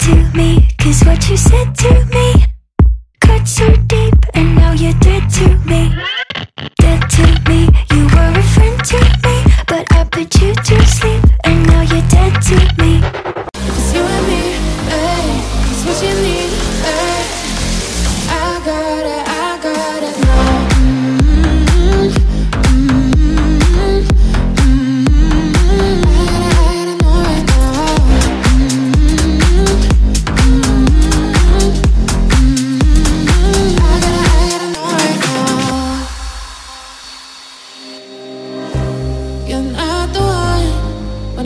[0.00, 2.49] to me, cause what you said to me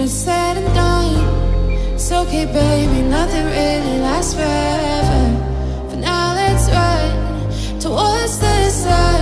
[0.04, 1.16] it's said and done,
[1.94, 3.00] it's okay, baby.
[3.08, 5.22] Nothing really lasts forever.
[5.88, 9.20] For now, let's run towards the sun.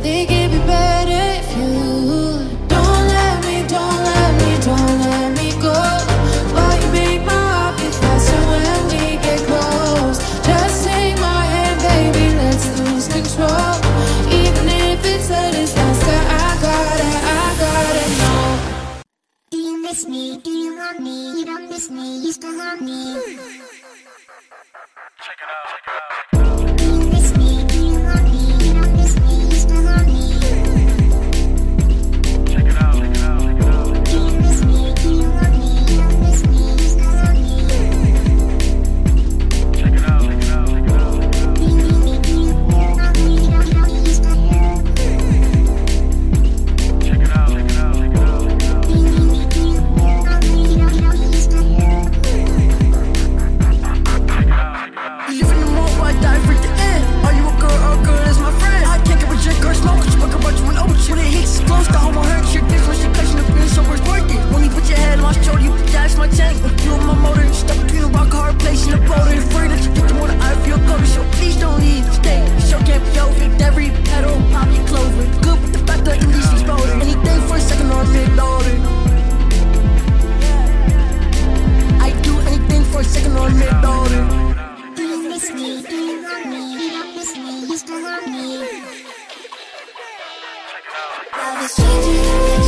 [0.00, 0.37] Thinking
[19.88, 20.36] miss me?
[20.36, 21.40] Do you want me?
[21.40, 23.87] You don't miss me, you still want me.
[91.68, 92.67] Strange.